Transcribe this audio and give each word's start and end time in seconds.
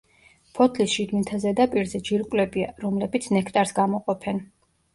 ფოთლის 0.59 0.89
შიგნითა 0.93 1.39
ზედაპირზე 1.43 2.01
ჯირკვლებია, 2.11 2.73
რომლებიც 2.87 3.31
ნექტარს 3.39 3.77
გამოყოფენ. 3.85 4.45